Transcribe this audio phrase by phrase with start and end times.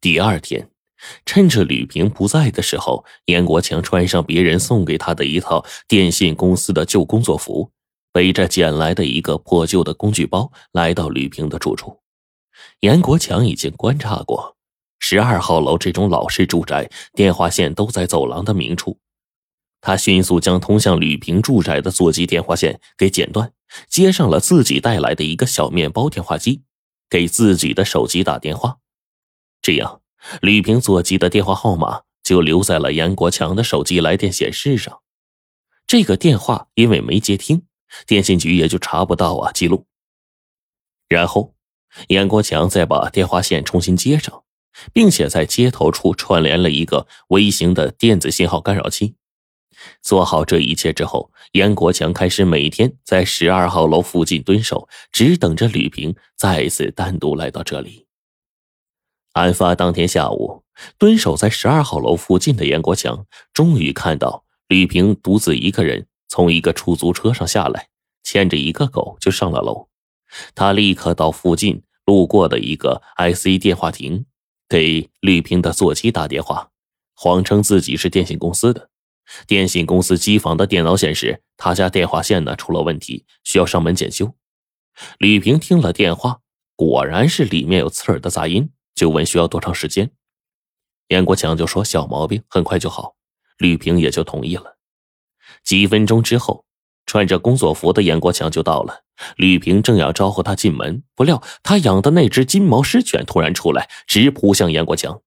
[0.00, 0.70] 第二天，
[1.26, 7.70] 趁着吕平不在的时候，严国强穿上别人送给他的一套电信公司的旧工作服，
[8.10, 12.00] 背着捡来的一个破旧的工具包，来到吕平的住处。
[12.80, 14.56] 严国强已经观察过，
[15.00, 18.98] 十二号楼这种老式住宅，电话线都在走廊的明处。
[19.82, 23.52] 他迅速将通向吕平住宅的座机电话线给剪断，
[23.88, 26.62] 接上了自己带来的一个小面包电话机，
[27.10, 28.78] 给自己的手机打电话。
[29.62, 30.00] 这样，
[30.40, 35.00] 吕平座机的电话号码就留在了严国强的手机来电显示上。
[35.86, 37.62] 这个电话因为没接听，
[38.06, 39.86] 电信局也就查不到啊记录。
[41.08, 41.54] 然后，
[42.08, 44.44] 严国强再把电话线重新接上，
[44.92, 49.16] 并且在接头处串联了一个微型的电子信号干扰器。
[50.02, 58.06] 做好这一切之后，严国强开始每天在十二号楼附近蹲守，只等着吕平再次单独来到这里。
[59.32, 60.64] 案发当天下午，
[60.98, 67.88] 蹲守在十二号楼附近的严国强终于看到吕平独自一个人从一个出租车上下来，
[68.22, 69.88] 牵着一个狗就上了楼。
[70.54, 74.26] 他立刻到附近路过的一个 IC 电话亭，
[74.68, 76.70] 给吕平的座机打电话，
[77.14, 78.90] 谎称自己是电信公司的。
[79.46, 84.34] 电信公司机房的电脑显示，他家电话线呢出了问题，需要上门检修。
[85.18, 86.40] 吕平听了电话，
[86.74, 88.70] 果然是里面有刺耳的杂音。
[88.94, 90.10] 就问需要多长时间，
[91.08, 93.16] 严国强就说小毛病，很快就好。
[93.58, 94.78] 吕平也就同意了。
[95.62, 96.64] 几分钟之后，
[97.06, 99.04] 穿着工作服的严国强就到了。
[99.36, 105.20] 吕平正要招呼他进门，不料他养的那只金毛狮犬突然出来，直扑向严国强。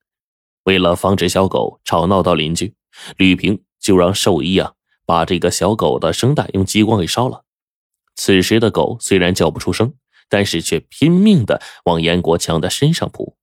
[0.64, 2.74] 为了防止小狗吵闹到邻居，
[3.18, 4.74] 吕平就让兽医啊
[5.06, 7.44] 把这个小狗的声带用激光给烧了。
[8.16, 9.94] 此时的狗虽然叫不出声，
[10.30, 13.36] 但是却拼命的往严国强的身上扑。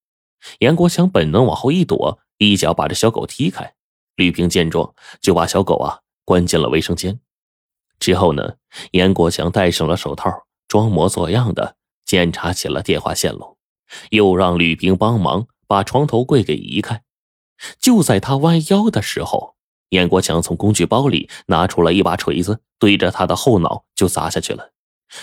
[0.58, 3.74] 严国强本能往后一躲，一脚把这小狗踢开。
[4.16, 7.20] 吕平见状，就把小狗啊关进了卫生间。
[7.98, 8.56] 之后呢，
[8.90, 10.30] 严国强戴上了手套，
[10.68, 13.56] 装模作样的检查起了电话线路，
[14.10, 17.02] 又让吕平帮忙把床头柜给移开。
[17.78, 19.56] 就在他弯腰的时候，
[19.88, 24.72] 严国强从工具包里拿出了一把锤子，对着他的后脑就砸下去了。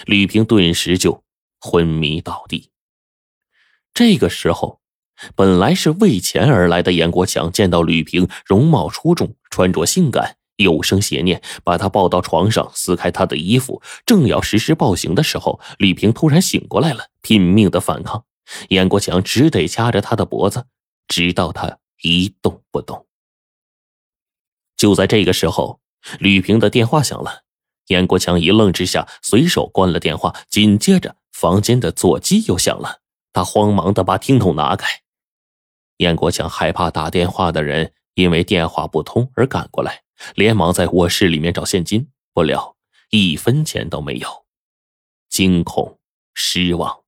[0.06, 1.24] 吕平顿时就
[1.59, 2.72] 昏迷倒地。
[3.94, 4.80] 这个时候。
[5.35, 18.23] 本来是为钱而来的严国强，见到吕平容貌出众，穿着性感，有生邪念，把他抱到床上，撕开他的衣服，正要实施暴行的时候，吕平突然醒过来了，拼命的反抗，
[18.69, 20.66] 严国强只得掐着他的脖子，
[21.07, 23.05] 直到他一动不动。
[24.75, 25.79] 就在这个时候，
[26.19, 27.41] 吕平的电话响了，
[27.88, 32.99] 严国强一愣之下，随手关了电话，紧接着房间的座机又响了，
[33.34, 34.88] 他慌忙的把听筒拿开。
[35.97, 40.03] 严国强害怕打电话的人因为电话不通而赶过来，
[40.35, 42.75] 连忙在卧室里面找现金，不料
[43.09, 44.46] 一分钱都没有。
[45.30, 46.00] 惊恐、
[46.34, 47.02] 失望，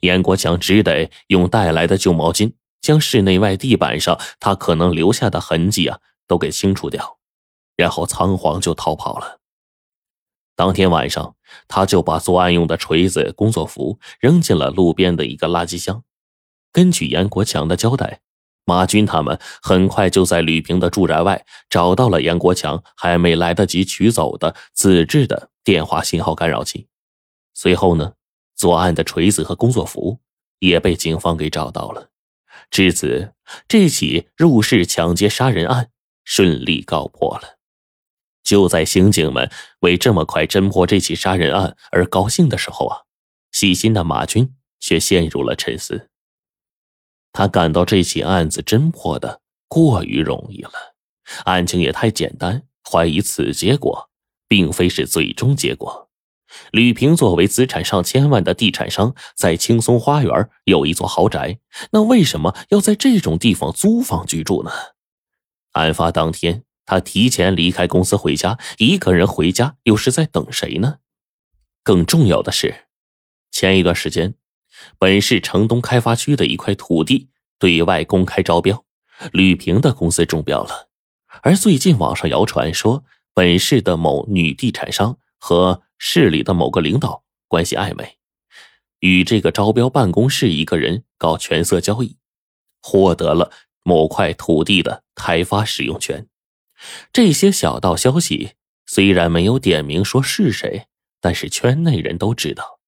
[0.00, 7.18] 严国强只得用带来的旧毛巾将室内外地板上他可能留下的痕迹啊都给清除掉，
[7.76, 9.40] 然后仓皇就逃跑了。
[10.54, 16.04] 当天晚上，他就把作案用的锤子、工作服扔进了路边的一个垃圾箱。
[16.72, 18.20] 根据严国强的交代。
[18.66, 26.88] 马军他们很快就在吕平的住宅外找到了严国强还没来得及取走的自制的电话信号干扰器。
[27.52, 28.14] 随后呢，
[28.56, 30.20] 作案的锤子和工作服
[30.60, 32.10] 也被警方给找到了。
[32.70, 33.34] 至此，
[33.68, 35.90] 这起入室抢劫杀人案
[36.24, 37.58] 顺利告破了。
[38.42, 39.50] 就在刑警们
[39.80, 42.98] 为这么快侦破这起杀人案而高兴的时候啊，
[43.52, 46.10] 细心的马军却陷入了沉思。
[47.34, 50.70] 他感到这起案子侦破的过于容易了，
[51.44, 54.08] 案情也太简单，怀疑此结果
[54.46, 56.08] 并非是最终结果。
[56.70, 61.58] 吕平作为资产上千万的地产商，在青松花园有一座豪宅，
[61.90, 64.70] 那为什么要在这种地方租房居住呢？
[65.72, 70.98] 案发当天，他提前离开公司回家，一个人回家又是在等谁呢？
[71.82, 72.86] 更重要的是，
[73.50, 74.36] 前一段时间。
[74.98, 78.84] 本市城东开发区的一块土地对外公开招标，
[79.32, 80.88] 吕平的公司中标了。
[81.42, 88.18] 而最近网上谣传说，本市的某女地产商和市里的某个领导关系暧昧，
[89.00, 92.16] 与这个招标办公室一个人搞权色交易，
[92.82, 93.50] 获得了
[93.82, 96.26] 某块土地的开发使用权。
[97.12, 98.52] 这些小道消息
[98.86, 100.86] 虽然没有点名说是谁，
[101.20, 102.78] 但是圈内人都知道。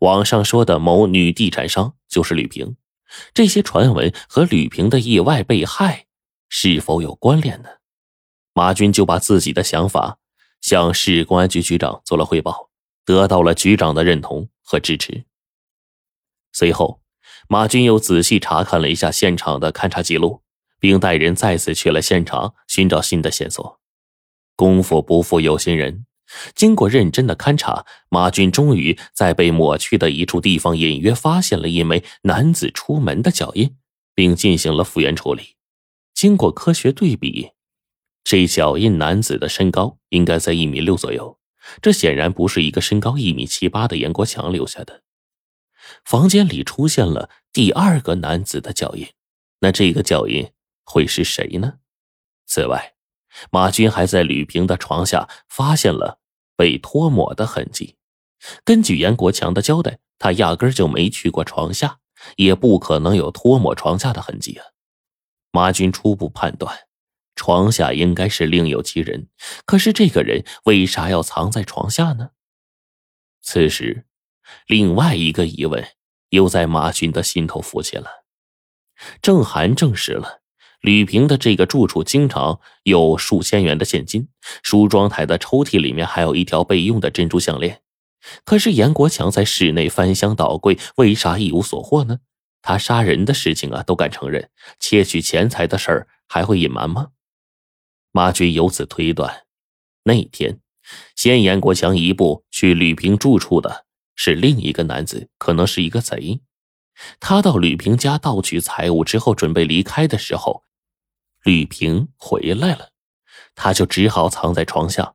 [0.00, 2.76] 网上说的某女地产商就是吕平，
[3.32, 6.06] 这些传闻和吕平的意外被害
[6.48, 7.68] 是否有关联呢？
[8.52, 10.18] 马军就把自己的想法
[10.60, 12.70] 向市公安局局长做了汇报，
[13.04, 15.24] 得到了局长的认同和支持。
[16.52, 17.00] 随后，
[17.48, 20.42] 马军又仔细查看了一下现场的勘查记录，
[20.78, 23.80] 并带人再次去了现场寻找新的线索。
[24.54, 26.06] 功夫不负有心人。
[26.54, 33.76] 经过认真的勘察，马军终于在被抹去的一处地方隐约发现了一枚男子出门的脚印，
[34.14, 35.56] 并进行了复原处理。
[36.14, 37.50] 经过科学对比，
[38.22, 41.38] 这脚印男子的身高应该在一米六左右，
[41.82, 45.02] 这显然不是一个身高一米七八的严国强留下的。
[46.04, 49.06] 房间里出现了第二个男子的脚印，
[49.60, 50.50] 那这个脚印
[50.84, 51.74] 会是谁呢？
[52.46, 52.94] 此外，
[53.50, 56.20] 马军还在吕平的床下发现了
[56.56, 57.96] 被脱抹的痕迹。
[58.64, 61.98] 根据严国强的交代，他压根就没去过床下，
[62.36, 64.66] 也不可能有脱抹床下的痕迹啊。
[65.50, 66.86] 马军初步判断，
[67.36, 69.28] 床下应该是另有其人。
[69.64, 72.30] 可是这个人为啥要藏在床下呢？
[73.40, 74.06] 此时，
[74.66, 75.86] 另外一个疑问
[76.30, 78.24] 又在马军的心头浮起了。
[79.20, 80.43] 郑涵证实了。
[80.84, 84.28] 吕平的这个住处经常有数千元的现金，
[84.62, 87.80] 梳妆台的抽屉里面还有一条备用的珍珠项链。
[88.44, 92.18] 可是严国强在室内翻箱倒柜，为啥一无所获呢？
[92.60, 97.12] 他杀人的事情啊都敢承认，窃取钱财的事儿还会隐瞒吗？
[98.12, 99.44] 马军由此推断，
[100.02, 100.60] 那天
[101.16, 106.42] 先严国强一步去吕平住处的是另一个男子，可能是一个贼。
[107.18, 110.62] 他到吕平家盗取财物之后，准备离开的时候。
[111.44, 112.88] 吕平回来了，
[113.54, 115.14] 他就只好藏在床下，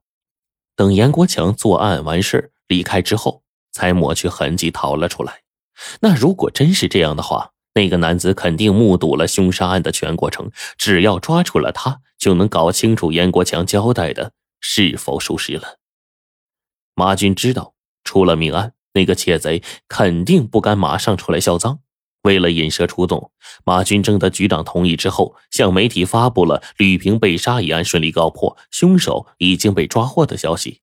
[0.76, 5.42] 等严国强作案完事离开之后，才抹去痕迹逃了出来。
[6.02, 15.80] 那如果真是这样的话，那个男子肯定目睹了凶杀案的全过程，只要抓住了他，就能搞清楚严国强交代的是否属实了。
[16.94, 17.74] 马军知道，
[18.04, 21.80] 出了命案，那个窃贼肯定不敢马上出来销赃。
[22.24, 23.32] 为了引蛇出洞，
[23.64, 30.82] 马军征得局长同意之后，向媒体发布了吕平被杀一案顺利告破、凶手已经被抓获的消息。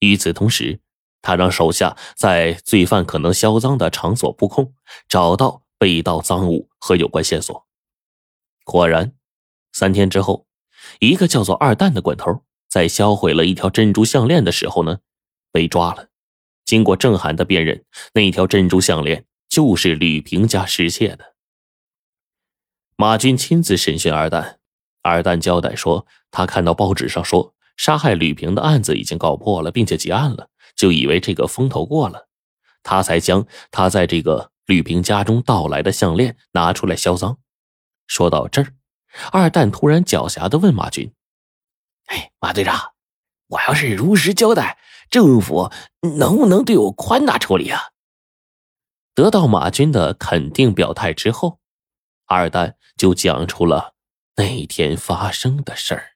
[0.00, 0.80] 与此同时，
[1.22, 4.74] 他让手下在罪犯可能销赃的场所布控，
[5.08, 7.66] 找到被盗赃物和有关线索。
[8.64, 9.12] 果然，
[9.72, 10.46] 三天之后，
[11.00, 14.98] 一个叫做二蛋的滚头在销毁了一条珍珠项链的时候呢，
[15.50, 16.08] 被抓了。
[16.64, 17.84] 经过郑涵的辨认，
[18.14, 19.24] 那条珍珠项链。
[19.56, 21.34] 就是吕平家失窃的。
[22.94, 24.60] 马军亲自审讯二蛋，
[25.00, 32.28] 二蛋交代说，他看到报纸上说杀害吕平的案子已经告破了，并且结案了，就以为这个风头过了，
[32.82, 37.38] 他才将他在这个吕平家中盗来的项链拿出来销赃。
[38.06, 38.74] 说到这儿，
[39.32, 41.14] 二蛋突然狡黠的问马军
[42.12, 42.92] ：“哎，马队长，
[43.46, 44.76] 我要是如实交代，
[45.08, 45.72] 政府
[46.18, 47.80] 能不能对我宽大处理啊？”
[49.16, 51.58] 得到马军的肯定表态之后，
[52.26, 53.94] 二蛋就讲出了
[54.36, 56.15] 那天发生的事儿。